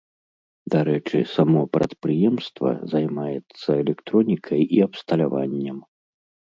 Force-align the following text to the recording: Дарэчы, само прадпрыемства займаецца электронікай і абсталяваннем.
Дарэчы, 0.75 1.17
само 1.35 1.59
прадпрыемства 1.77 2.69
займаецца 2.95 3.69
электронікай 3.83 4.61
і 4.79 4.87
абсталяваннем. 4.91 5.77